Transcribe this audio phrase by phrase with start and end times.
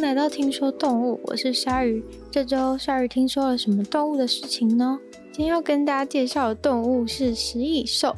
[0.00, 2.02] 来到听说动物，我是鲨鱼。
[2.30, 4.96] 这周鲨鱼听说了什么动物的事情呢？
[5.32, 8.14] 今天要跟大家介绍的动物是食蚁兽。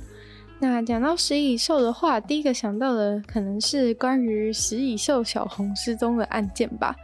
[0.59, 6.95] 那讲到食蚁兽的话，第一个想到的可能是关于食蚁兽小红失踪的案件吧。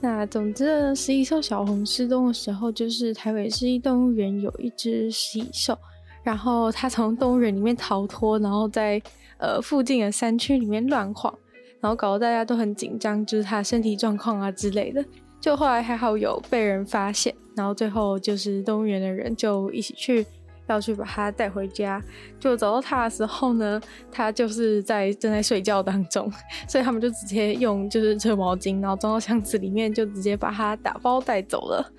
[0.00, 5.76] 那总之呢，食蚁兽小红失踪的时候，就是台北市立动物园有一只食蚁兽，
[6.22, 9.02] 然后它从动物园里面逃脱，然后在
[9.38, 11.36] 呃附近的山区里面乱晃。
[11.80, 15.04] 然后搞得大家都很紧张，就是他身体状况啊之类的。
[15.40, 20.26] 就后来还好有被人发现，然后最后就是动物园的人就一起去
[20.66, 21.98] 要去把他带回家。
[22.38, 23.80] 就找到他的时候呢，
[24.12, 26.30] 他就是在正在睡觉当中，
[26.68, 31.90] 所以他们就直接用就是扯毛巾，然后装到箱子里面，就直接把他打包带走了。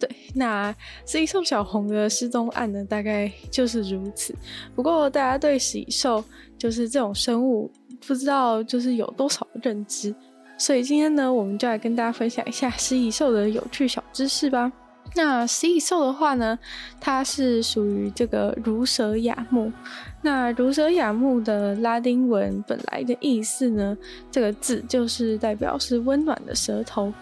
[0.00, 0.74] 对，那
[1.06, 4.34] 食蚁兽小红的失踪案呢，大概就是如此。
[4.74, 6.24] 不过大家对食蚁兽
[6.58, 7.70] 就是这种生物。
[8.06, 10.14] 不知道就是有多少认知，
[10.56, 14.70] 所以今天呢，我们就来跟大家分享一下食蚁兽的有趣小知识吧。
[15.14, 16.58] 那食蚁兽的话呢，
[17.00, 19.72] 它是属于这个儒蛇亚目。
[20.20, 23.96] 那儒蛇亚目的拉丁文本来的意思呢，
[24.30, 27.12] 这个字就是代表是温暖的舌头。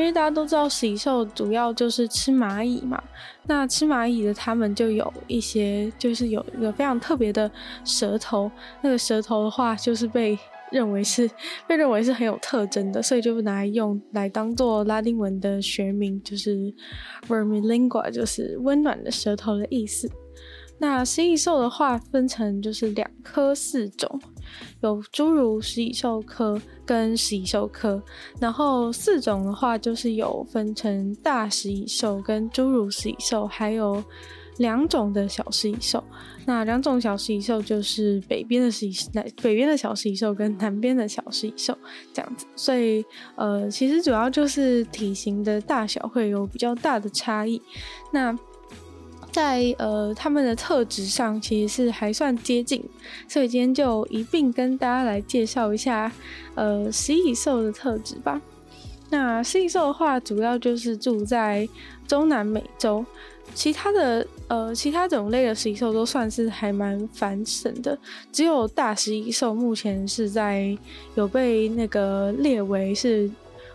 [0.00, 3.02] 因为大家都知道食蚁兽主要就是吃蚂蚁嘛，
[3.46, 7.50] 那吃蚂蚁的它们就有一些，就是有一个非常特别的
[7.84, 10.38] 舌头，那个舌头的话就是被
[10.72, 11.30] 认为是
[11.66, 16.72] 被认为是很有特征的，所以就拿来用来当做拉丁文的学名，就是
[17.28, 20.10] vermilingua，就是温暖的舌头的意思。
[20.78, 24.18] 那食蚁兽的话分成就是两科四种，
[24.80, 28.02] 有侏儒食蚁兽科跟食蚁兽科，
[28.40, 34.02] 然后四种的话就是有分成大食蚁兽跟侏儒食蚁兽，还有
[34.58, 36.02] 两种的小食蚁兽。
[36.46, 41.76] 那两种小食蚁兽就是北边的食蚁那北边的小食蚁兽跟南边的小食蚁兽
[42.12, 43.04] 这样子，所以
[43.36, 47.60] 呃其实主要就是体型的大小会有比较大的差异。
[48.10, 48.36] 那
[49.32, 52.84] 在呃，他们的特质上其实是还算接近，
[53.28, 56.10] 所以今天就一并跟大家来介绍一下
[56.54, 58.40] 呃食蚁兽的特质吧。
[59.10, 61.68] 那食蚁兽的话，主要就是住在
[62.06, 63.04] 中南美洲，
[63.54, 67.98] 其他的呃其他种类的食蚁兽都算是还蛮繁盛的，
[68.32, 70.76] 只有大食蚁兽目前是在
[71.14, 73.30] 有被那个列为是。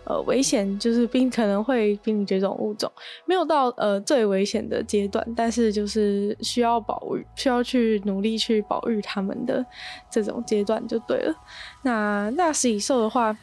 [0.06, 2.90] 呃，危险就是濒可能会濒临绝种物种，
[3.26, 9.64] 没有到呃最危险的阶段，但是就是需要保育，需要去努力去保育它们的
[10.08, 11.34] 这种阶段就对了。
[11.82, 13.36] 那那食蚁兽的话，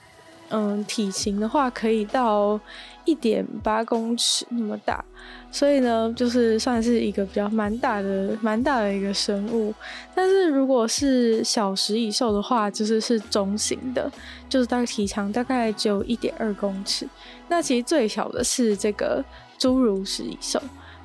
[0.50, 2.60] 嗯、呃，体型的话可以到
[3.06, 5.04] 一点八公尺那么大。
[5.52, 9.74] 所以呢，就是算是一个比较蛮大的、蛮大的一个生物。
[10.16, 14.12] 但是如果是小食蚁兽的话，就是是中型的，
[14.50, 17.08] 就是大概体长大概只有一点二公尺。
[17.48, 19.24] 那其实最小的是这个
[19.60, 20.60] 侏儒食蚁兽。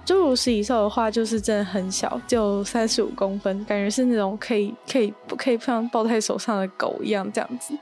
[0.06, 7.75] 侏儒食蚁兽的话，就是真的很小，就三十五公分，感觉是那种可以、可以、不可以像抱在手上的狗一样这样子。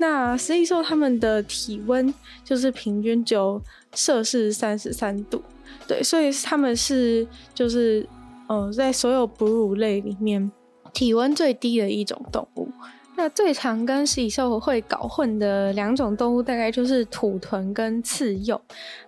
[0.00, 2.14] 那食蚁兽它们的体温
[2.44, 3.60] 就是平均只有
[3.94, 5.42] 摄氏三十三度。
[5.86, 8.06] 对，所以他们是就是，
[8.46, 10.50] 呃，在所有哺乳类里面
[10.92, 12.68] 体温最低的一种动物。
[13.16, 18.60] 那最常跟食蚁兽会搞混的两种动物，大概就是土豚跟刺幼。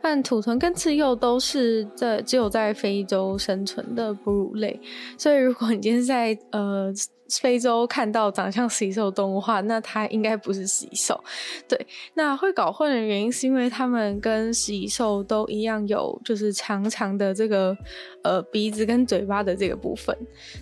[0.03, 4.81] 但土豚跟刺幼都是在只有在非洲生存的哺乳类，
[5.17, 6.93] 所以如果你今天在呃。
[7.41, 11.23] 非洲看到长相食蚁兽动物的话，那它应该不是食蚁兽。
[11.69, 17.77] 对，那会搞混的原因是因为它们跟食蚁兽都一样有就是长长的这个
[18.23, 20.17] 呃鼻子跟嘴巴的这个部分。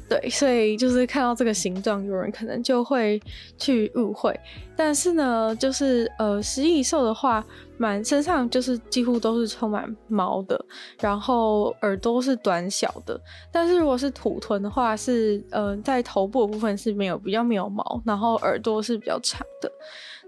[0.09, 3.21] 对，所以就是看到这个形状，有人可能就会
[3.57, 4.39] 去误会。
[4.77, 7.45] 但是呢，就是呃食蚁兽的话。
[7.79, 10.63] 满身上就是几乎都是充满毛的，
[11.01, 13.19] 然后耳朵是短小的。
[13.53, 19.71] 但是如果是土豚的话是，是呃在头部的部分是没有比较没有毛，然后耳朵是比较长的。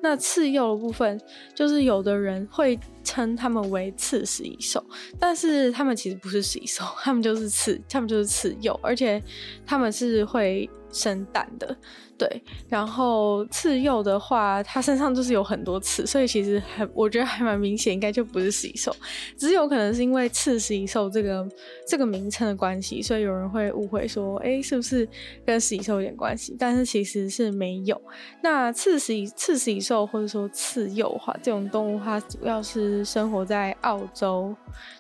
[0.03, 1.21] 那刺幼的部分，
[1.55, 4.83] 就是有的人会称他们为刺食蚁兽，
[5.19, 9.23] 但是他们其实不是食蚁兽，他们就是刺，他们就是刺幼，而且
[9.67, 11.77] 他们是会生蛋的。
[12.19, 18.95] 对，然后刺幼的话，它身上就是有很多刺，所以其实还我觉得还蛮明显，应该就不是食蚁兽，
[19.39, 21.49] 只是有可能是因为刺食蚁兽这个
[21.89, 25.09] 这个名称的关系，所以有人会误会说，哎，是不是
[25.47, 26.55] 跟食蚁兽有点关系？
[26.59, 27.99] 但是其实是没有。
[28.43, 34.55] 那刺食刺食蚁兽或者说刺幼的话，这种动物它主要是生活在澳洲，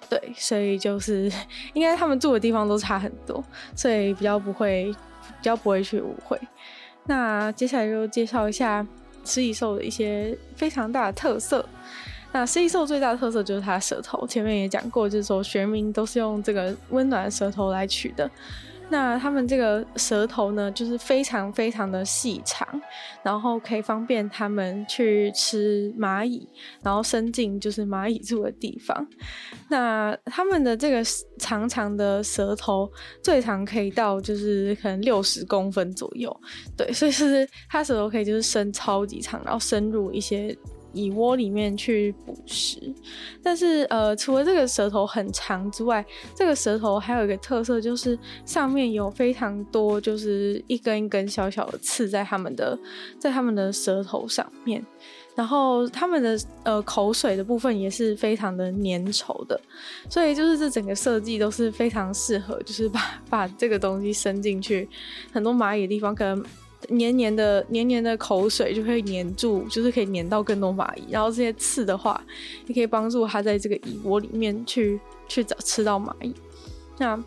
[0.09, 1.31] 对，所以就是
[1.75, 3.45] 应该他们住的地方都差很多，
[3.77, 4.91] 所以比较不会
[5.31, 6.38] 比较不会去误会。
[7.05, 8.87] 那接下来就介绍一下
[9.25, 11.65] 食蚁兽的一些非常大的特色。
[12.32, 18.31] 那食蚁兽最大的特色就是它的舌头，前面也讲过，就是说学名都是用这个温暖的舌头来取的。
[18.91, 22.67] 那他们这个舌头呢，就是非常非常的细长，
[23.23, 26.49] 然后可以方便他们去吃蚂蚁，
[26.83, 29.07] 然后伸进就是蚂蚁住的地方。
[29.69, 31.03] 那他们的这个
[31.39, 32.91] 长长的舌头，
[33.23, 36.35] 最长可以到就是可能六十公分左右，
[36.77, 40.57] 对，所以是它舌头可以就是伸超级长，然后深入一些。
[40.93, 42.81] 蚁窝里面去捕食，
[43.43, 46.05] 但是呃，除了这个舌头很长之外，
[46.35, 52.79] 这个舌头还有一个特色，就是上面有非常多，就是一根一根小小的刺在他们的
[53.19, 54.85] 在他们的舌头上面，
[55.35, 59.61] 然后他们的呃口水的部分也是非常的粘稠的，
[60.09, 64.89] 所以就是这整个设计都是非常适合，就是把把这个东西伸进去
[65.33, 66.45] 很多蚂蚁的地方，可能。
[66.88, 71.05] 黏黏的黏黏的口水就会黏住，就是可以黏到更多蚂蚁。
[71.11, 72.21] 然后这些刺的话，
[72.67, 76.35] 也可以帮助它在这个蚁窝里面去去找吃到蚂蚁。
[76.99, 77.23] 那。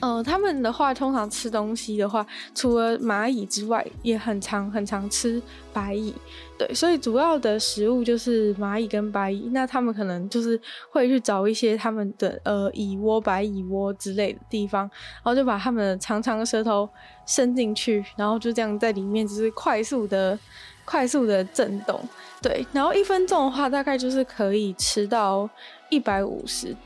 [0.00, 5.40] 呃，他们的话通常吃东西的话，除了蚂蚁之外，也很常很常吃
[5.72, 6.12] 白蚁。
[6.58, 9.48] 对，所以主要的食物就是蚂蚁跟白蚁。
[9.52, 10.60] 那他们可能就是
[10.90, 16.86] 会去找一些他们的呃蚁窝、白蚁窝之类的地方，然后就把他们长长的舌头
[17.26, 20.38] 伸进去，然后就这样在里面就是快速的、
[20.84, 22.00] 快速的震动。
[22.42, 25.48] 对，然后一分钟的话，大概就是可以吃到
[25.88, 26.76] 一百五十。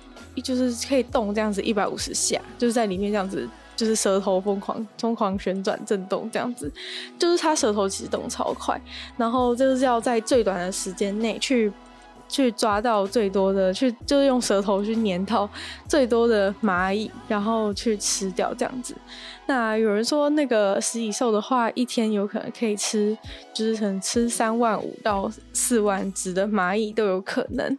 [0.44, 6.70] 就是可以动这样子一百五十下，就是在里面这样子，就是舌头疯狂疯狂旋转震动这样子，
[7.18, 8.80] 就是它舌头其实动超快，
[9.16, 11.72] 然后就是要在最短的时间内去
[12.28, 15.48] 去抓到最多的，去就是用舌头去粘到
[15.88, 18.94] 最多的蚂蚁，然后去吃掉这样子。
[19.46, 23.16] 那有人说那个食蚁兽的话，一天有可能可以吃，
[23.54, 27.78] 就是可能吃三万五到四万只的蚂蚁都有可能。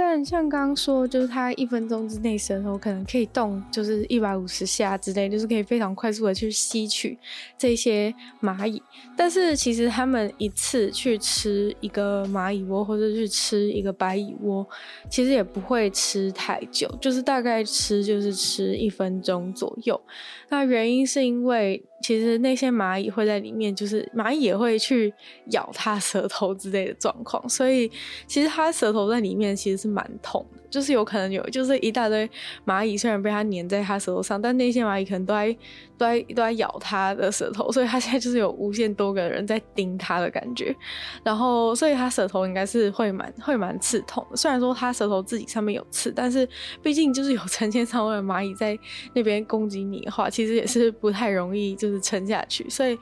[0.00, 7.18] 但像刚刚说，就是它一分钟之内舌头可能可以动，就是一百五十下之类，就是可以非常快速的去吸取
[7.58, 8.80] 这些蚂蚁。
[9.16, 14.64] 但是其实他们一次去吃一个蚂蚁窝，或者去吃一个白蚁窝，
[15.10, 20.00] 其实也不会吃太久，就是大概吃就是吃一分钟左右。
[20.48, 21.84] 那原因是因为。
[22.08, 25.12] 其实那些蚂蚁会在里面，就是蚂蚁也会去
[25.50, 27.86] 咬它舌头之类的状况，所以
[28.26, 30.62] 其实它舌头在里面其实是蛮痛的。
[30.70, 32.28] 就是有可能有，就是一大堆
[32.66, 35.52] 蚂蚁，虽然被它粘在它舌头上，但那些蚂蚁可能都在
[35.98, 40.74] 都在都在咬它的舌头，所以它现在就是有无限多个人在盯它的感觉。
[41.22, 44.36] 然后，所以它舌头应该是会蛮会蛮刺痛的。
[44.36, 46.48] 虽然说它舌头自己上面有刺，但是
[46.82, 48.78] 毕竟就是有成千上万的蚂蚁在
[49.14, 52.68] 那边攻击你的话，其实也是不太容易就是撑下去。
[52.70, 52.98] 所以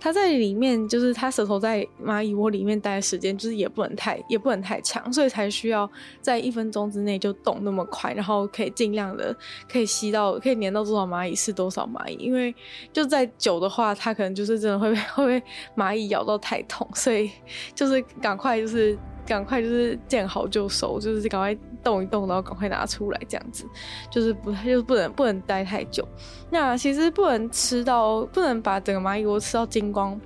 [0.00, 5.88] 它在里面，就是它舌头在蚂蚁窝里面待的时间，就是也不能太也不能太长，所以才需要
[6.20, 7.20] 在一分钟之内。
[7.20, 9.36] 就动那么快，然后可以尽量的
[9.70, 12.54] 可以吸到，可以粘到多少蚂蚁是多少蚂蚁，因为
[12.94, 15.46] 就再久的话，它可能就是真的会被会被
[15.76, 17.30] 蚂蚁咬到太痛，所以
[17.74, 23.64] 就是赶快就是赶快就是见好就收，就是赶快动一动，然后赶快拿出来这样子，
[24.10, 26.06] 就是不就是不能不能待太久。
[26.50, 30.20] 那其实不能吃到，不能把整个蚂蚁窝吃到精光，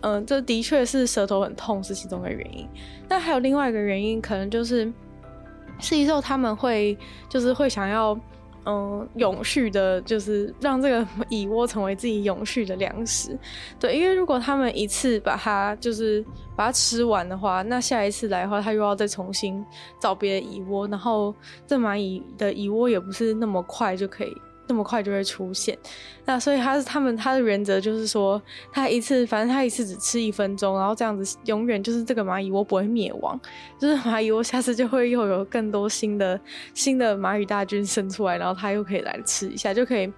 [0.00, 2.68] 嗯、这的确是舌头很痛是其中的原因，
[3.08, 4.92] 那还有另外一个原因，可能就是。
[5.80, 8.12] 蜥蜴兽他们会就是会想要，
[8.70, 13.34] 嗯，永续的，就是让这个蚁窝成为自己永续的粮食。
[13.80, 16.22] 对，因为如果他们一次把它就是
[16.54, 19.64] 把它吃完的话，那下一次来的话，它又要再重新
[19.98, 21.34] 找别的蚁窝，然后
[21.66, 24.36] 这蚂蚁的蚁窝也不是那么快就可以。
[24.68, 25.76] 这么快就会出现，
[26.26, 33.40] 那所以他是他们他的原则就是说，他一次反正他一次只吃一分钟，然后这样子永远就是这个蚂蚁窝不会灭亡，
[33.80, 36.38] 就是蚂蚁窝下次就会又有更多新的
[36.74, 40.12] 新的蚂蚁大军生出来，然后他又可以来吃一下，就可以。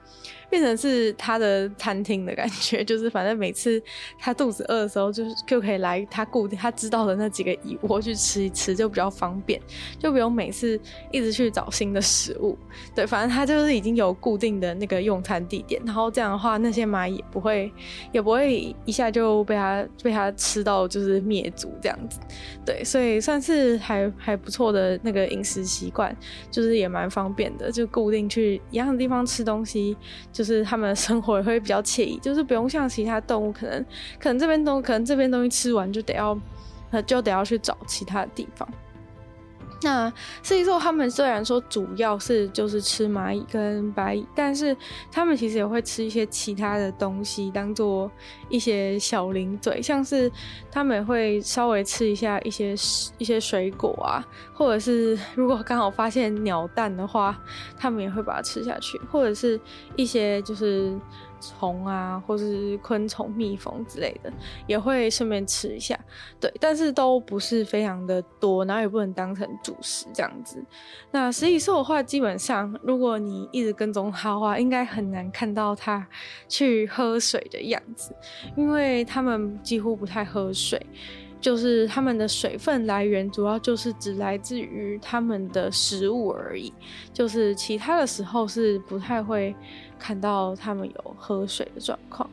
[0.51, 3.81] 变成是他的餐厅的感觉， 就是反正每次
[4.19, 9.61] 他肚子饿的时候，就是就可以来他固定他知道的那几个蚁窝去吃一吃，就比较方便，
[9.99, 10.79] 就不用每次
[11.13, 12.59] 一直去找新的食物。
[12.95, 17.73] 对，反正他就是已经有固定的那个用餐地点，然后这样的话，那些蚂蚁不会
[18.11, 22.19] 也不会一下就被他被他吃到就是灭族这样子。
[22.67, 26.15] 对，所以算是还还不错的那个饮食习惯，
[26.51, 29.97] 就是也蛮方便的，就固定去一样的地方吃东西。
[30.41, 33.85] 就是他们的生活也会比较惬意， 就是不用像其他动物，可能
[34.19, 36.41] 可能这边东可能这边东西吃完就得要，
[37.05, 38.67] 就得要去找其他的地方。
[39.83, 44.77] 那食蚁兽他们虽然说主要是就是吃蚂蚁跟白蚁，但是
[45.11, 48.11] 他们其实也会吃一些其他的东西，当做
[48.49, 50.31] 一些小零嘴，像是
[50.71, 52.75] 他们也会稍微吃一下一些
[53.19, 54.23] 一些水果啊，
[54.53, 57.39] 或者是如果刚好发现鸟蛋的话，
[57.79, 59.59] 他们也会把它吃下去，或者是
[59.97, 60.95] 一些就是。
[61.41, 64.33] 虫啊，或是昆虫、蜜蜂之类的，
[64.67, 65.99] 也会顺便吃一下。
[66.39, 70.63] 对，但是都不是非常的多，然后也不能当成主食这样子。
[71.11, 76.07] 那食蚁兽的话，基本上如果你一直跟踪它的话，应该很难看到它
[76.49, 78.15] 去喝水的样子，
[78.57, 80.81] 因为它们几乎不太喝水。
[81.41, 86.73] 就是他们的水分来源主要就是只来自于他们的食物而已，
[87.13, 89.55] 就是其他的时候是不太会
[89.99, 92.29] 看到他们有喝水的状况。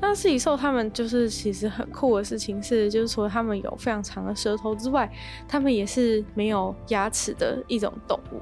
[0.00, 5.10] 那食蚁兽他们就是其实很酷的事情是，就是除了他们有非常长的舌头之外，
[5.48, 8.40] 他们也是没有牙齿的一种动物。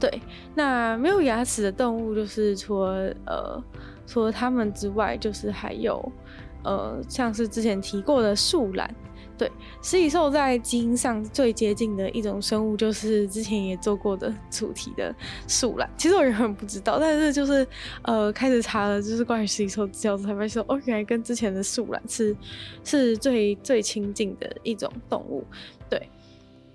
[0.00, 0.20] 对，
[0.54, 3.62] 那没有牙齿的动物就是除了呃
[4.04, 6.12] 除了他们之外，就是还有
[6.64, 8.92] 呃像是之前提过的树懒。
[9.38, 9.52] 对，
[9.82, 15.14] 食蚁兽在基因上最接近的一种生物，就是之前也做过的 主题的
[15.46, 15.90] 树懒。
[15.96, 17.66] 其实我原本不知道，但是就是
[18.02, 22.34] 呃开始查了，就是关于食蚁兽资料才发现说，哦，原来跟之前的树懒是
[22.82, 25.44] 是最最亲近的一种动物。
[25.90, 26.08] 对，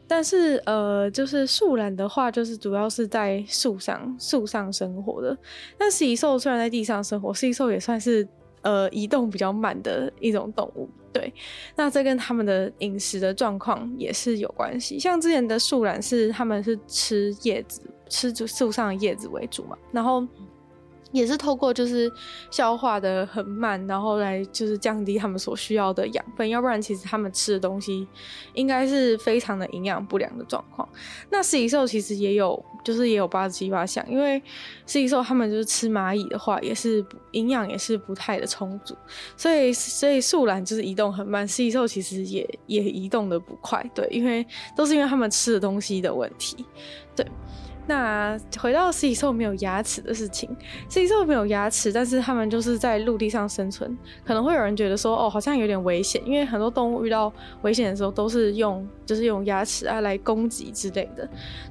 [0.08, 5.36] 但是呃，就是树懒的话，就是主要是在树上树上生活的。
[5.78, 8.28] 但食蚁兽虽然在地上生活，食蚁兽也算是
[8.62, 10.90] 呃移动比较慢的一种动物。
[11.14, 11.34] 对，
[11.76, 14.98] 那这跟他们的饮食的状况也是有关系。
[14.98, 20.26] 像之前的树懒是他们是吃叶子，吃树上的叶子为主嘛，然后。
[21.12, 22.12] 也是透过就是
[22.50, 28.08] 消化的很慢，然后来就是降低他们所需要的养分，要不然其实他们吃的东西
[28.54, 30.88] 应该是非常的营养不良的状况。
[31.30, 34.42] 那食蚁兽其实也有，就是也有八十七八项，因为
[34.86, 38.96] 食蚁兽他们就是吃蚂蚁的话，也是营养也是不太的充足，
[39.36, 46.66] 所以所以树懒就是移动很慢，食蚁兽其实也也移动的不快，对，因为都是因为他们吃的东西的问题，
[47.16, 47.26] 对。
[47.88, 50.50] 那回到食蚁兽没有牙齿的事情，
[50.88, 53.98] 食蚁兽没有牙齿，但是他们就是在陆地上生存。
[54.24, 57.32] 可能会有人觉得说，哦，好像有点危险，因为很多动物遇到
[57.64, 61.28] 危险的时候都是用，就是用牙齿啊来攻击之类的。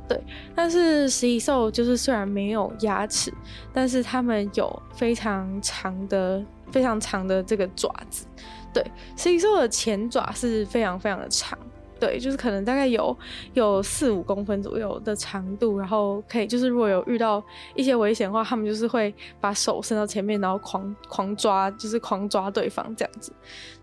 [0.09, 0.21] 对，
[0.55, 3.33] 但是食蚁兽就是虽然没有牙齿，
[3.73, 8.27] 但是他们有非常长的、非常长的这个爪子。
[8.73, 8.85] 对，
[9.17, 11.59] 食蚁兽的前爪是非常非常的长。
[12.01, 13.17] 对，就是可能大概有
[13.53, 17.43] 有四五公分左右的长度，然后可以就是如果有遇到
[17.75, 23.31] 一些危险的话，他们就是会把手伸到前面，然后狂狂抓，就是狂抓对方这样子。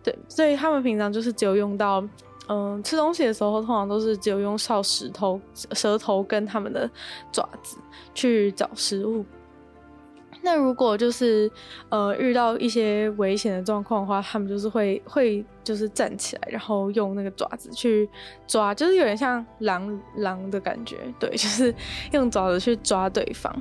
[0.04, 2.04] 对，所以他们平常就是只有用到，
[2.50, 6.90] 嗯，吃东西的时候通常都是只有用哨石头、舌头跟他们的
[7.32, 7.78] 爪子
[8.16, 9.24] 去找食物。
[10.48, 11.52] 那如果就是
[11.90, 18.10] 呃遇到一些危险的状况的话，他们就是会会就是站起来，然后用那个爪子去
[18.48, 21.76] 抓，就是有点像狼狼的感觉，对， 就是
[22.14, 23.54] 用爪子去抓对方。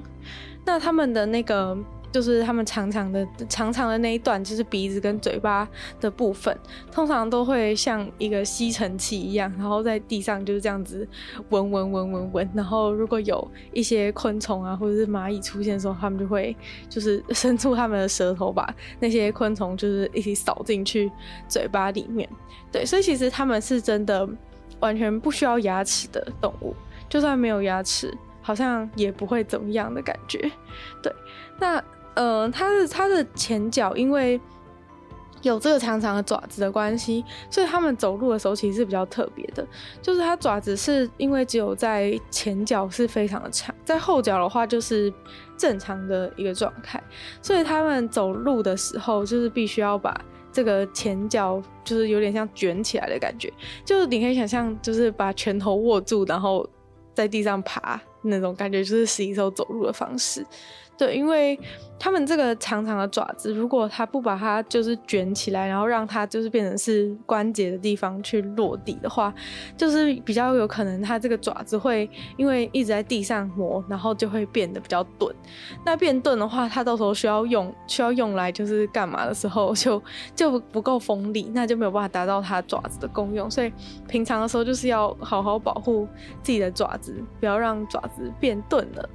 [0.64, 1.76] 那他们的那个。
[2.16, 5.68] 就是他们长长的、长长的那一段，就是鼻子跟嘴巴
[6.00, 6.58] 的部分，
[6.90, 11.06] 通常都会像一个吸尘器一样，然后在地上就是这样子
[11.50, 12.50] 闻闻闻闻闻。
[12.54, 16.56] 然后如果有一些昆虫啊，或者是蚂蚁出现的时候，他们就会
[16.88, 21.12] 就是伸出他们的舌头，把那些昆虫就是一起扫进去
[21.46, 22.26] 嘴巴里面。
[22.72, 24.26] 对，所以其实他们是真的
[24.80, 26.74] 完全不需要牙齿的动物，
[27.10, 30.50] 就算没有牙齿，好像也不会怎么样的感觉。
[31.02, 31.12] 对，
[31.60, 31.84] 那。
[32.16, 34.40] 嗯、呃，它的它的前脚因为
[35.42, 39.64] 有这个长长的爪子的关系，所以它们走路的时候其实是比较特别的。
[40.02, 45.12] 就是它爪子是因为只有在前脚是非常的长，在后脚的话就是
[45.56, 47.00] 正常的一个状态，
[47.40, 50.20] 所以它们走路的时候就是必须要把
[50.50, 53.52] 这个前脚就是有点像卷起来的感觉，
[53.84, 56.68] 就是你可以想象，就是把拳头握住，然后
[57.14, 60.44] 在地上爬那种感觉，就是食蚁兽走路的方式。
[60.98, 61.58] 对，因为
[61.98, 69.32] 他们这个长长的爪子，如果它不把它就是卷起来，然后让它就是变成是关节的地方去落地的话，
[69.76, 75.34] 就是比较有可能它这个爪子会因为一直在地上磨，然后就会变得比较钝。
[75.84, 80.02] 那变钝的话，它到时候需要用需要用来就是干嘛的时候就
[80.34, 83.50] 就不够锋利，那就没有办法达到它爪子的功用。
[83.50, 83.70] 所以
[84.08, 86.08] 平常的时候就是要好好保护
[86.42, 89.08] 自己的爪子，不要让爪子变钝了。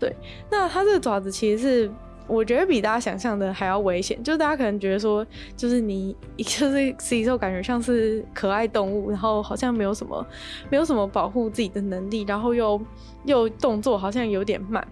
[0.00, 0.16] 对，
[0.50, 1.90] 那它这个爪子其实是
[2.26, 4.20] 我觉得比大家想象的还要危险。
[4.22, 5.26] 就是大家可能觉得说，
[5.56, 10.26] 就是你 就是食蚁兽，感觉像是可爱动物，然后好像没有什么
[10.70, 12.80] 没有什么保护自己的能力，然后又
[13.26, 14.82] 又动作好像有点慢。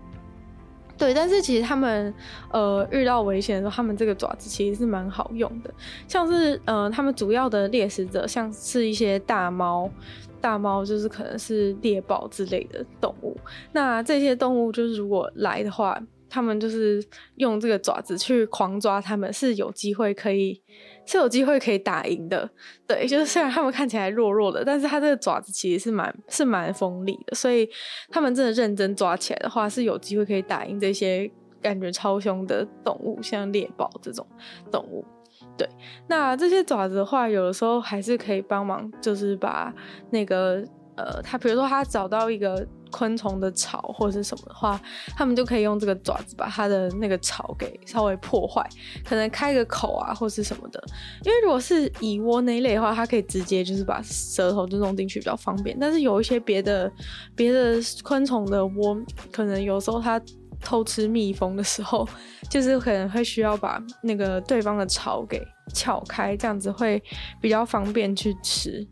[0.99, 2.13] 对，但是其实他们
[2.51, 5.73] 呃遇到危险的时候，他们这个爪子其实是蛮好用的。
[6.07, 9.89] 像是呃他们主要的猎食者，像是一些大猫。
[10.41, 13.37] 大猫就是可能是猎豹之类的动物，
[13.73, 17.03] 那这些动物就是如果来的话，他们就是
[17.37, 20.63] 用这个爪子去狂抓，他们是有机会可以
[21.07, 22.49] 是有机会可以打赢的。
[22.87, 27.69] 对，就是虽然他们看起来弱弱的，但是它这个爪子其实是蛮是蛮锋利的，所以
[28.11, 31.31] 他们真的认真抓起来的话，是有机会可以打赢这些
[31.63, 34.27] 感觉超凶的动物，像猎豹这种
[34.71, 35.05] 动物。
[35.59, 35.69] 对，
[36.07, 39.75] 那这些爪子的话，有的时候还是可以帮忙，就是把
[40.11, 40.65] 那个
[40.97, 44.81] 呃，他比如说他找到一个昆虫的巢或者是什么的话，
[45.17, 48.65] 他们就可以用这个爪子把它的那个巢给稍微破坏，
[49.05, 50.81] 可能开个口啊，或是什么的。
[51.25, 55.77] 因为如果是蚁窝那一类的话，它可以直接就是把舌头就弄进去比较方便。
[55.81, 56.91] 但是有一些别的
[57.35, 58.97] 别的昆虫的窝，
[59.33, 60.21] 可能有时候它。
[60.61, 62.09] 偷吃蜜蜂的时候，
[62.51, 67.03] 就是可能会需要把那个对方的巢给撬开，这样子会
[67.41, 68.87] 比较方便去吃。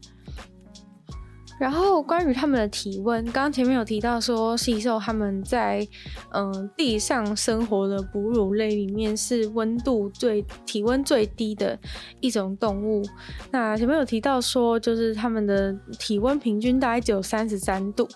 [1.58, 5.86] 然后关于它们的体温，刚刚前面有提到说，食蚁兽它们在
[6.32, 11.78] 嗯、地上生活的哺乳类里面是温度最体温最低的
[12.20, 13.02] 一种动物。
[13.50, 18.06] 那前面有提到说，就是它们的体温平均大概只有三十三度。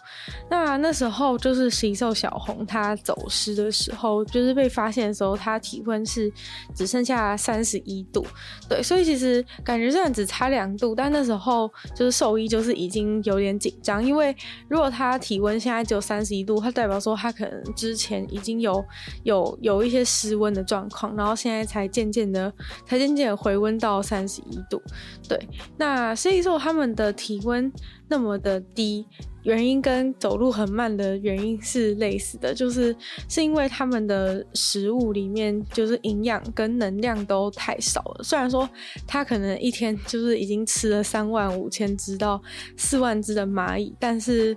[0.50, 6.30] 那那时候就是食蚁兽小红它走失的时候，就是被发现的时候，它体温是
[6.75, 8.23] 只剩下三十一度。
[8.68, 13.18] 对，所以其实感觉虽然只差两度，但那时候就是兽医就是已经。
[13.30, 14.35] 有有点紧张，因为
[14.69, 18.85] 如果他体温现在只有三十一度，他代表说他可能之前已经有
[19.23, 22.53] 有有一些失温的状况，然后现在才渐渐的
[22.85, 24.83] 才渐渐回温到三十一度。
[25.29, 25.39] 对，
[25.77, 27.71] 那所以说他们的体温
[28.11, 29.07] 那么的低。
[29.43, 32.95] 原因跟走路很慢的原因是类似的，就是
[33.26, 38.23] 是因为他们的食物里面就是营养跟能量都太少了。
[38.23, 38.69] 虽然说
[39.07, 42.38] 他可能一天就是已经吃了三万五千只到
[42.76, 44.55] 四万只的蚂蚁，但是。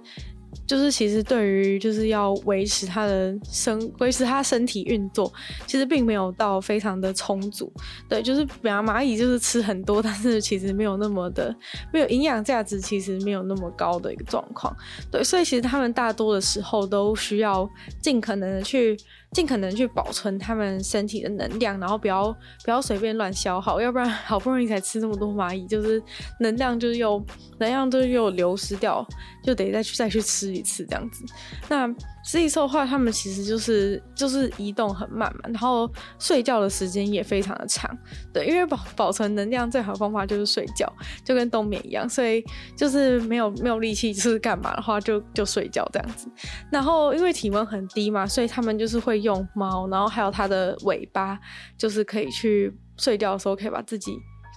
[0.65, 5.31] 就是其实对于就是要维持它的生维持它身体运作，
[5.67, 7.71] 其实并没有到非常的充足。
[8.09, 11.55] 对，就是比方蚂蚁就是吃很多，但是其实没有那么的
[11.91, 14.75] 没有营养价值，其实没有那么高的一个状况。
[15.11, 17.69] 对，所以其实他们大多的时候都需要
[18.01, 18.97] 尽可能的去。
[19.33, 22.31] 尽可能去保存他们身体的能量，然后不要
[22.63, 26.01] 不要随便乱消耗，要不然 好不容易才吃这么多蚂蚁，就是
[26.39, 27.23] 能量就是又
[27.59, 29.05] 能量就是又流失掉，
[29.43, 31.25] 就得再去再去吃一次这样子。
[31.69, 31.93] 那
[32.25, 37.89] 食蚁兽的话，他们其实就是就是移动很慢嘛，然后睡觉的时间也非常的长，
[38.33, 40.91] 对，因为保保存能量最好的方法就是睡觉，
[41.25, 42.41] 就跟冬眠一样，所以
[42.77, 46.29] 就是没有 没有力气就是干嘛的话就就睡觉这样子。
[46.71, 51.39] 然后因为体温很低嘛，所以他们就是会用毛，然后还有它的尾巴，
[51.75, 54.15] 就是可以去睡觉的时候可以把自己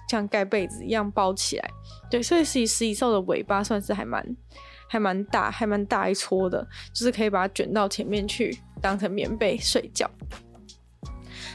[0.09, 1.69] 像盖被子一样包起来，
[2.11, 4.23] 对，所以食食蚁兽的尾巴算是还蛮。
[4.89, 10.09] 还蛮大，还蛮大一撮的，就是可以把它卷到前面去，当成棉被睡觉。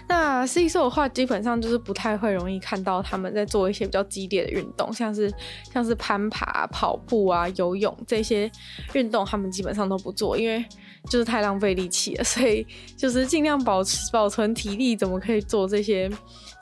[0.09, 5.33] 那 C 兽的话，基本上就是不太会容易看到他们在做一些比较激烈的运动，像是
[5.73, 8.51] 像是攀爬、跑步啊、游泳这些
[8.93, 10.65] 运动，他们基本上都不做，因为
[11.11, 12.25] 就是太浪费力气了。
[12.25, 16.11] 所以就是尽量保持保存体力，怎么可以做这些？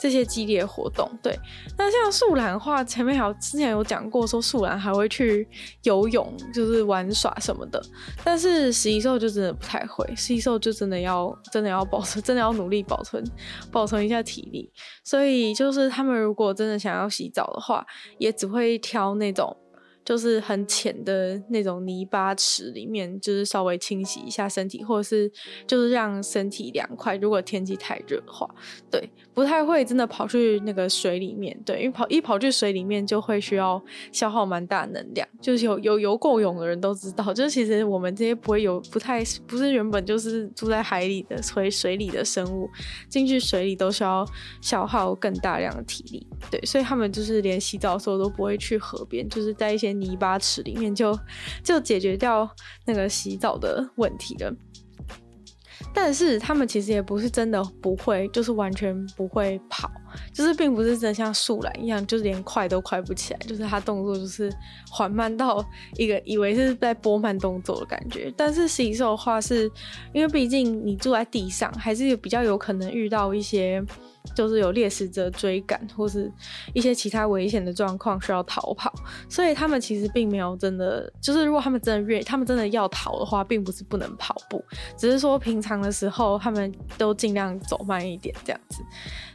[0.01, 1.37] 这些激烈活动，对。
[1.77, 5.47] 那像树懒的话，前面还有之前有讲过，说树懒还会去
[5.83, 7.79] 游泳，就是玩耍什么的。
[8.23, 13.23] 但是食蚁兽就真的不太会，食蚁兽就真的要真的要保存，真的要努力保存，
[13.71, 14.71] 保存一下体力。
[15.03, 17.85] 所以就是他们如果真的想要洗澡的话，
[18.17, 19.55] 也只会挑那种。
[20.03, 25.31] 就是很浅的那种泥巴池里面，就是稍微清洗一下身体，或者是
[25.67, 27.15] 就是让身体凉快。
[27.17, 28.49] 如果天气太热的话，
[28.89, 33.79] 对，不太会真的跑去那个水里面，对，因为跑一跑去水里面就会需要
[34.11, 35.27] 消耗蛮大能量。
[35.39, 42.67] 就是有有游过泳的人都知道，就是其实我们这些不会游，不太不是原本就是住在海里的水水里的生物，
[43.07, 44.25] 进去水里都需要
[44.61, 49.90] 消耗更大量的体力，对，所以他们就是连洗澡的时候都不会去河边，就是在一些。
[49.93, 51.17] 泥巴池里面就
[51.63, 52.49] 就解决掉
[52.85, 54.53] 那个洗澡的问题了，
[55.93, 59.89] 但是他们其实也不是真的不会，就是完全不会跑。
[60.33, 64.51] 就是并不是真的像树懒一样，就是连快都快不起来，就是他动作就是
[64.89, 65.63] 缓慢到
[65.95, 68.33] 一个以为是在波慢动作的感觉。
[68.35, 69.71] 但是食蚁兽的话是，
[70.13, 73.83] 因为毕竟你住在地上，还是有比较有可能遇到一些。
[74.35, 76.31] 就是有猎食者追赶，或是
[76.73, 78.93] 一些其他危险的状况需要逃跑，
[79.29, 84.63] 所以他们其实并没有真的，就是如果他们真的愿意，他们真的要逃的话，并不是不能跑步，
[84.97, 88.81] 只是说平常的时候他们都尽量走慢一点这样子。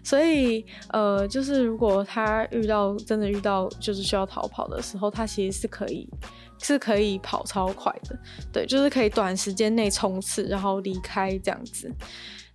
[0.03, 6.09] 所以呃，就是如果他遇到真的遇到就是需要逃跑的时候，他其实是可以
[6.59, 8.17] 是可以跑超快的，
[8.53, 11.93] 对，就是可以短时间内冲刺，然后离开这样子。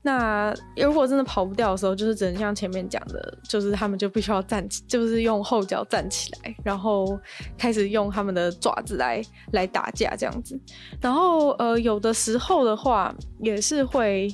[0.02, 7.20] 那如果真的跑不掉的时候，就是只能像前面讲的，就是他们就必须要站起，就是用后脚站起来，然后
[7.58, 10.60] 开始用他们的爪子来来打架这样子。
[11.00, 14.34] 然后呃，有的时候的话也是会。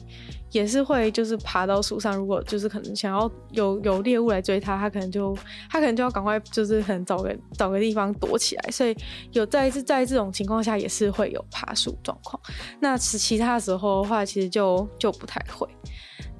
[0.58, 5.38] 也是会就是爬到树上，如果就是可能想要有有猎物来追它，它可能就
[5.70, 8.96] 它可能就要赶快就是可能找个找个地方躲起来，所以
[9.34, 12.41] 有在在这种情况下也是会有爬树状况。
[12.80, 15.67] 那其其他时候的话，其实就就不太会。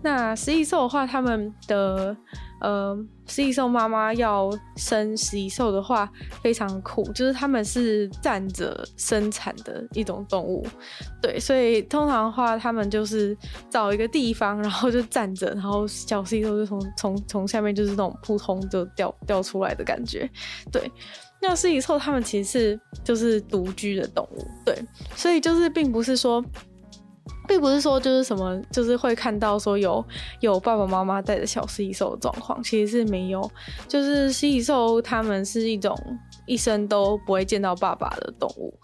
[0.08, 2.16] 那食蚁兽的话，他们的。
[2.60, 10.66] 呃，食蚁兽妈妈要生食蚁兽的话，非常苦，就是他们是站着生产的一种动物，
[11.22, 13.38] 对，所以通常的话，他们就是
[13.70, 20.28] 找一个地方，然后就站着，然后小食蚁兽就从从从下面就是那种扑通就掉掉出来的感觉，
[20.72, 20.92] 对。
[21.40, 24.84] 那食蚁兽他们其实是就是独居的动物，对，
[25.16, 26.44] 所以就是并不是说。
[27.48, 30.04] 并不是说就是什么，就是会看到说有
[30.42, 33.50] 有爸爸妈妈带着小蜥蜴兽的状况，其实是没有。
[33.88, 35.98] 就是蜥蜴兽它们是一种
[36.46, 38.78] 一生都不会见到爸爸的动物。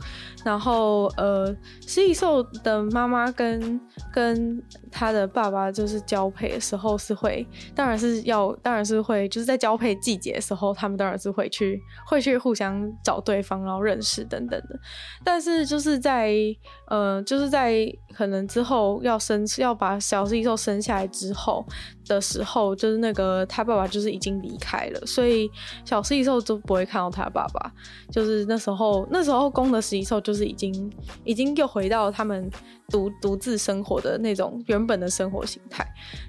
[0.45, 3.80] 然后呃，蜥蜴兽的妈妈跟
[4.13, 7.45] 跟他的爸爸就是交配的时候是会，
[7.76, 14.80] 当然是要，当然是会，就是在交配季节的时候，他们当然是会去会去互相找对方，然后认识等等的。
[15.23, 16.34] 但是就是在
[16.88, 18.47] 呃，就是在可能。
[18.54, 21.66] 之后要生要把小食蚁兽生下来之后
[22.08, 25.50] 的时候，就是那个他爸爸就是已经离开了，所以
[25.86, 27.72] 小食蚁兽就不会看到他爸爸。
[28.12, 30.92] 就是那时候，那时候公的食蚁兽就是已经
[31.24, 32.50] 已经又回到他们
[32.89, 35.86] 独独自生活的那种原本的生活形态。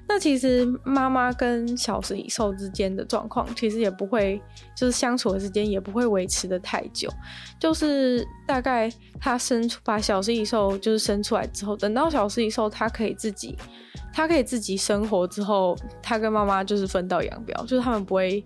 [0.09, 4.41] 那其实妈妈跟小食蚁兽之间的状况，其实也不会
[4.77, 7.09] 就是相处的时间也不会维持得太久，
[7.59, 13.59] 就是大概他生出把小食蚁兽就是生出来之后，等到小食蚁兽它可以自己。
[14.15, 18.45] 他可以自己生活之后，他跟妈妈就是分道扬镳，就是他们不会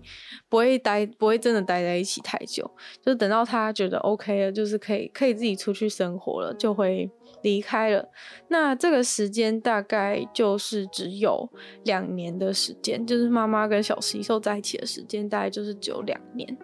[0.49, 2.69] 不会待，不会真的待在一起太久，
[3.01, 7.09] 就是等到他觉得 OK 了，就是可以可以自己出去生活了，就会
[7.43, 8.09] 离开了。
[8.47, 11.47] 那这个时间大概就是只有
[11.83, 16.57] 两年的时间，就是妈妈跟小食蚁兽在一起的时间大概就是只有两年。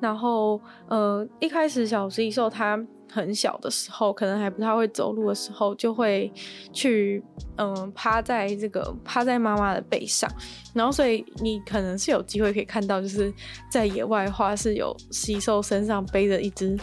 [0.00, 2.86] 然后呃，一开始小食蚁兽它。
[3.10, 6.32] 很小的时候，可能还不太会走路的时候，就会
[6.72, 7.22] 去
[7.56, 10.30] 嗯趴在这个趴在妈妈的背上，
[10.72, 13.32] 然后所以你可能是有机会可以看到，就是
[13.70, 16.76] 在野外的话是有食蚁兽身上背着一只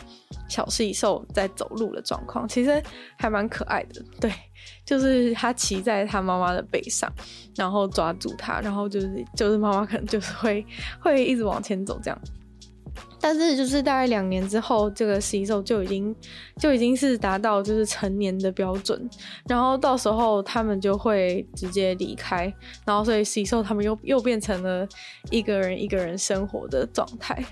[0.48, 2.82] 小食蚁兽在走路的状况，其实
[3.18, 4.02] 还蛮可爱的。
[4.20, 4.32] 对，
[4.86, 7.12] 就是它骑在它妈妈的背上，
[7.56, 10.66] 然后抓住它，然后就是就是妈妈可能就是会
[11.00, 12.18] 会一直往前走这样。
[13.22, 16.16] 但是就是大概两年之后，这个洗手就已经
[16.60, 19.10] 就已经是达到就是成年的标准，
[19.48, 22.52] 然后到时候他们就会直接离开，
[22.86, 24.88] 然后所以洗手他们又又变成了
[25.30, 27.44] 一个人一个人生活的状态。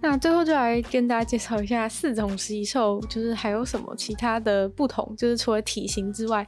[0.00, 6.46] 那最后就来跟大家介绍一下四种食蚁兽，就是还有什么其他的不同，就是除了体型之外，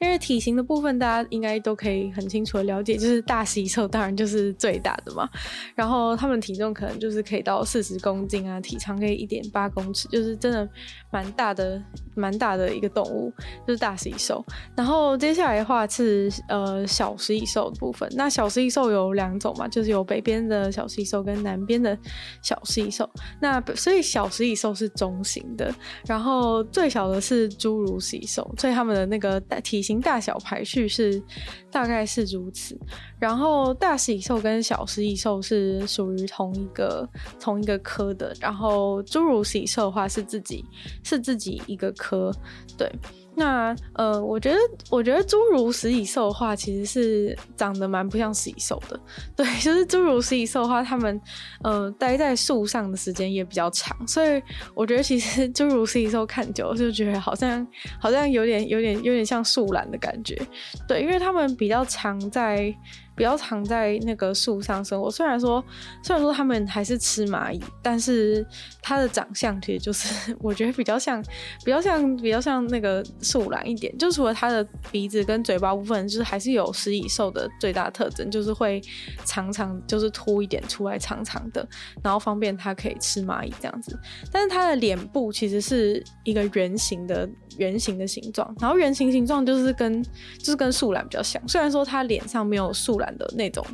[0.00, 5.28] 因为体型的部分大家应该都可以很清楚的了解，就是大食蚁兽当然就是最大的嘛，
[5.74, 10.68] 然后它们体重可能就是可以到四十公斤啊，体长可以一点八公尺，就是真的
[11.10, 11.82] 蛮大的，
[12.14, 13.32] 蛮大的一个动物，
[13.66, 14.44] 就是大食蚁兽。
[14.76, 21.98] 然后接下来的话是呃小食蚁兽的部分，那小食蚁兽有两种嘛，就是有北边的小食蚁兽跟南边的
[22.42, 22.90] 小食蚁
[23.40, 25.74] 那所以小食蚁兽是中型的，
[26.06, 31.22] 然后最小的是侏儒食蚁兽，所以他们的那个体型大小排序是
[31.70, 32.78] 大概是如此。
[33.18, 37.08] 然后大食蚁兽跟小食蚁兽是属于同一个
[37.40, 40.64] 同一个科的，然后侏儒食蚁兽的话是自己
[41.02, 42.34] 是自己一个科，
[42.76, 42.90] 对。
[43.34, 44.58] 那呃，我觉得，
[44.90, 49.00] 我觉得侏儒食蚁兽的话，其实是长得蛮不像食蚁兽的。
[49.34, 51.20] 对，就是侏儒食蚁兽的话，它们
[51.62, 54.42] 呃待在树上的时间也比较长，所以
[54.74, 57.66] 我觉得其实侏儒食蚁兽看久了就觉得好像
[57.98, 60.40] 好像有点有点有点像树懒的感觉。
[60.86, 62.74] 对，因为它们比较常在
[63.14, 65.10] 比较常在那个树上生活。
[65.10, 65.64] 虽然说，
[66.02, 68.46] 虽然说他们还是吃蚂蚁，但是
[68.80, 71.22] 它的长相其实就是 我觉得比较像，
[71.64, 73.96] 比较像，比较像那个树懒一点。
[73.98, 78.82] 就除了它的鼻子跟嘴巴部分，就是还是有食蚁兽的最大特征，就是会
[79.24, 81.66] 长长就是凸一点出来，长长的，
[82.02, 83.98] 然后方便它可以吃蚂蚁这样子。
[84.30, 87.28] 但是它的脸部其实是一个圆形的。
[87.58, 93.64] 圆形的形状，然后圆形形状就是跟就是跟树懒比较像，虽然说它脸上没有树懒的那种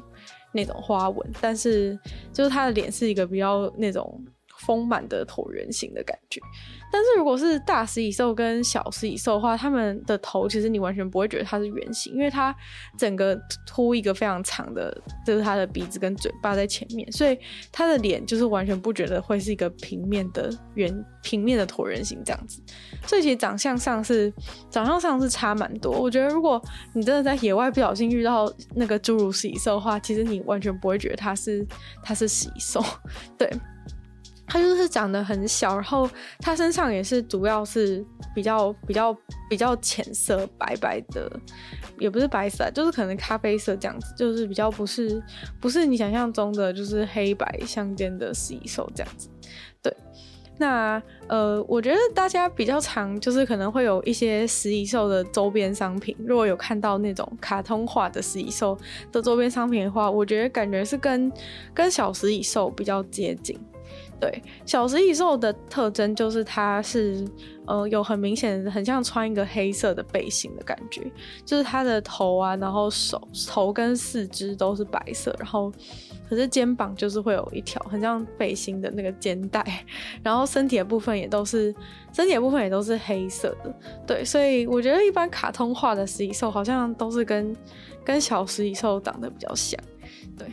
[0.52, 1.98] 那种花纹，但是
[2.32, 4.24] 就是他的脸是一个比较那种。
[4.58, 6.40] 丰满的椭圆形的感觉，
[6.92, 12.54] 但是如果是大食蚁兽跟小食蚁兽的话，它们的头其实你完全不会觉得它是圆形，因为它
[12.96, 17.38] 整个凸一个非常长的，就是它的鼻子跟嘴巴在前面，所以
[17.70, 22.60] 它的脸就是完全不觉得会是一个平面的圆平面的椭圆形这样子，
[23.06, 24.32] 所以其实长相上是
[24.70, 25.92] 长相上是差蛮多。
[25.92, 26.60] 我觉得如果
[26.94, 31.66] 你真的在野外不小心遇到那个侏儒食蚁兽的话，其实你完全不会觉得它是
[32.02, 32.82] 它是食蚁兽，
[33.36, 33.48] 对。
[34.48, 36.08] 它就是长得很小，然后
[36.40, 39.16] 它身上也是主要是比较比较
[39.50, 41.30] 比较浅色白白的，
[41.98, 45.22] 也不是白色，就是可能咖啡色这样子，就是比较不是
[45.60, 49.28] 不是你想象中的就是黑白相间的食蚁兽这样子。
[49.82, 49.94] 对，
[50.56, 58.76] 那呃，我觉得大家比较常就是可能会有一些食蚁兽的周边商品，如果有看到那种卡通化的食蚁兽
[59.12, 61.30] 的周边商品的话，我觉得感觉是跟
[61.74, 63.58] 跟小食蚁兽比较接近。
[64.20, 67.24] 对，小食蚁兽的特征就是它是，
[67.66, 71.02] 呃，有很明显，很像穿一个黑色的背心的感觉，
[71.44, 75.72] 就是它的头啊，然后手、头跟四肢都是白色，然后
[76.28, 79.64] 可是肩膀就是会有一条很像背心的那个肩带，
[80.22, 81.72] 然后身体的部分也都是，
[82.12, 83.72] 身体的部分也都是黑色的。
[84.06, 87.56] 对，所以我觉得一般卡通化的食蚁兽好像都是跟
[88.04, 89.78] 跟小食蚁兽长得比较像。
[90.36, 90.48] 对，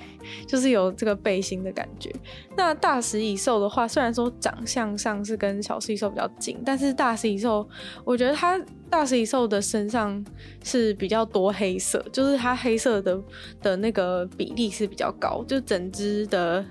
[0.47, 2.11] 就是有这个背心的感觉。
[2.55, 7.67] 那大食蚁兽的话，虽然说长相上是跟小食蚁兽比较近，但是大食蚁兽，
[8.03, 10.23] 我觉得它大食蚁兽的身上
[10.63, 13.21] 是比较多黑色，就是它黑色的
[13.61, 16.63] 的那个比例是比较高，就整只的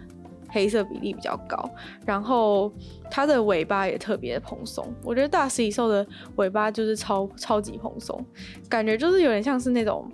[0.49, 1.71] 黑色比例比较高。
[2.07, 2.73] 然后
[3.11, 8.25] 它的尾巴也特别蓬松，我觉得大食蚁兽的尾巴就是超超级蓬松，
[8.69, 10.11] 感觉就是有点像是那种。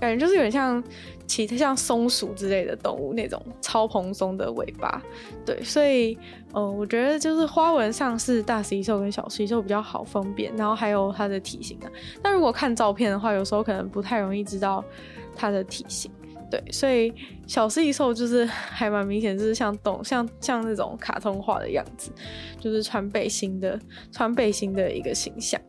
[0.00, 0.82] 感觉就是有点像
[1.26, 5.02] 其他像松鼠之类的动物那种超蓬松的尾巴，
[5.44, 6.16] 对，所以，
[6.52, 11.90] 呃，我觉得就是花纹上是大食蚁兽跟小食蚁兽比较好分辨，然后还有它的体型啊。
[12.22, 14.82] 但如果看照片的话，有时候可能不太容易知道
[15.36, 16.10] 它的体型，
[16.50, 17.12] 对，所以
[17.46, 22.10] 小食蚁兽就是 还蛮明显，就是像动像像那种卡通化的样子，
[22.58, 23.78] 就是穿背心的
[24.10, 25.60] 穿背心的一个形象。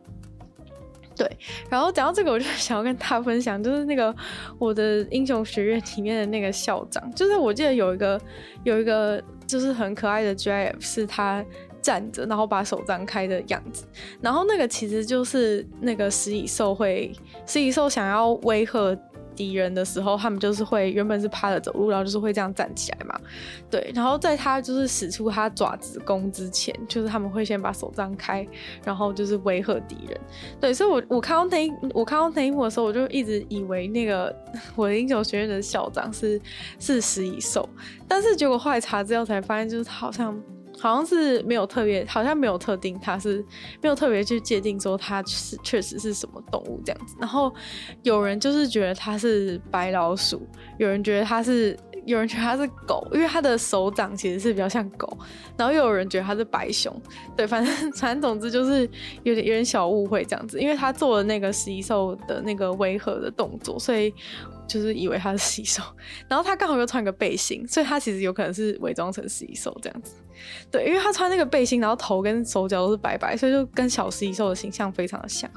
[1.20, 1.30] 对，
[1.68, 4.14] 然后讲到这个，我就想要跟大家分享，就是那个
[4.58, 8.18] 我的英雄学院里面的那个校长，就是我记得有一个
[8.64, 11.44] 有一个就是很可爱的 GIF，是他
[11.82, 13.84] 站着，然后把手张开的样子，
[14.22, 17.12] 然后那个其实就是那个食蚁兽会
[17.44, 18.98] 食蚁兽想要威吓。
[19.34, 23.18] 敌人的时候，他们就是会原本是趴着走路，然后就是会这样站起来嘛。
[23.70, 28.46] 对，然后在他就是使出他爪子攻之前，就是他们会先把手张开，
[28.84, 30.20] 然后就是威吓敌人。
[30.60, 34.34] 对，所以我我看到那我看到那一幕的时候，我就一直以为那个
[34.76, 36.40] 我的英雄学院的校长是
[36.78, 37.68] 是食蚁兽，
[38.06, 40.40] 但是结果后来查资料才发现，就是他好像。
[40.80, 43.44] 好像是没有特别，好像没有特定，它是
[43.82, 47.14] 没有特别去界定说它是确实是什么动物这样子。
[47.20, 47.54] 然后
[48.02, 50.40] 有人就是觉得它是白老鼠，
[50.78, 55.18] 有人觉得它是，有人觉得它是狗，因为它的手掌其实是比较像狗。
[55.56, 56.90] 然后又有人觉得它是白熊，
[57.36, 58.88] 对，反正反正总之就是
[59.22, 64.12] 有点有点小误会这样子，因为他做了那个食蚁兽的那个威吓的动作，所以。
[64.70, 65.82] 就是以为他是食蚁兽，
[66.28, 70.12] 然后他刚好又穿个背心，所以他其实有可能是伪装成食蚁兽这样子。
[70.70, 75.50] 对，因为他穿那个背心，然后头跟手脚都是白白，所以就跟小食蚁兽的形象非常的像。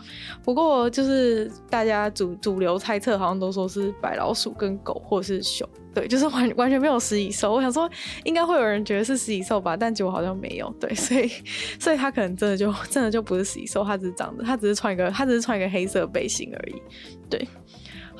[0.43, 5.69] 不过就是大家主主流猜测，好像都说是白老鼠跟狗或者是熊。
[5.93, 7.53] 对，就是完完全没有食蚁兽。
[7.53, 7.87] 我想说，
[8.23, 10.73] 应该会有人觉得是食蚁兽吧，但结果好像没有。
[10.79, 11.31] 对，所以
[11.79, 16.81] 所以他可能真的就真的就不是食蚁兽，他只是长得，他只是穿一个，他只是穿一个黑色背心而已。
[17.29, 17.47] 对。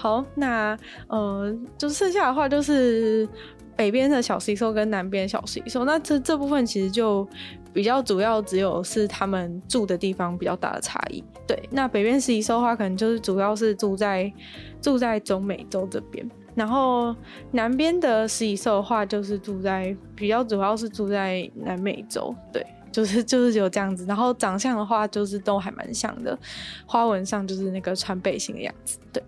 [0.03, 3.25] 好，那呃，就剩下的话就是
[3.73, 5.85] 北边的小食蚁兽跟南边小食蚁兽。
[5.85, 7.25] 那这这部分其实就
[7.71, 11.23] 比较主要，只有是他们住的地方比较大的差异。
[11.47, 14.29] 对，那北边食蚁兽的话，可能就是主要是住在
[14.81, 17.15] 住在中美洲这边，然后
[17.51, 22.35] 南边的食蚁兽的话，就是住在比较主要是住在南美洲。
[22.51, 22.61] 对，
[22.91, 24.05] 就是就是有这样子。
[24.05, 26.37] 然后长相的话，就是都还蛮像的，
[26.85, 28.99] 花纹上就是那个穿背心的样子。
[29.13, 29.23] 对。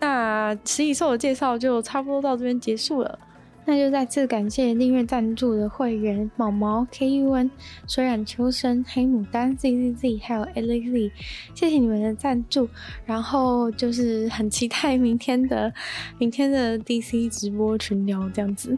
[0.00, 3.18] 那食蚁兽的介绍就差不多到这边结束了。
[3.66, 7.48] 那就再次感谢订阅赞助的会员毛毛、KUN、
[7.88, 11.10] 水染秋生、黑牡丹、ZZZ，还有 Alex，
[11.54, 12.68] 谢谢你们的赞助。
[13.06, 15.72] 然后就是很期待明天的
[16.18, 18.76] 明天的 DC 直播群聊，这样子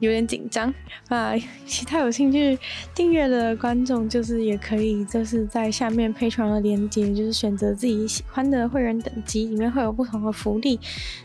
[0.00, 0.74] 有点紧张
[1.08, 1.32] 啊。
[1.64, 2.58] 其他有兴趣
[2.92, 10.80] 订阅的观众，就是也可以就是在下面 Patreon 的链接，就是选择自己喜欢的会员等级，里面会有不同的福利。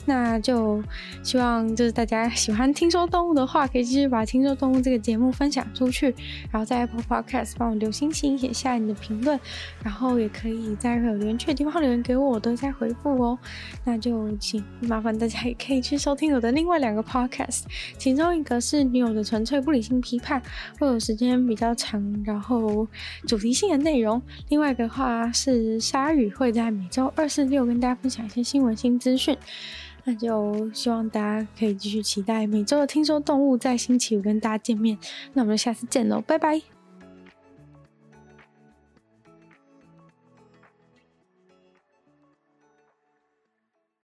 [0.06, 0.84] 那就
[1.24, 2.98] 希望就是大家喜欢听说。
[2.99, 6.13] 说动物的话，可以继续把《听说动物》这个节目分享出去，
[6.51, 9.39] 然后在 Apple Podcast 帮我留星星，写下你的评论，
[9.83, 13.39] 然后也可以在有留言区的地方留言给我，我都在回复哦。
[13.85, 17.63] 那就请麻烦大家也可以去收听我的另外两个 Podcast，
[17.97, 20.41] 其中一个是女友的纯粹不理性批判，
[20.77, 22.85] 会有时间比较长，然后
[23.25, 29.38] 主题性的内容；另外一个话是鲨鱼，会在每周二、四、六跟大家分享一些新闻新资讯。
[30.03, 34.97] 那就希望大家可以继续期待每周的听说动物，在星期五跟大家见面。
[35.33, 36.79] 那我们就下次见喽，拜拜。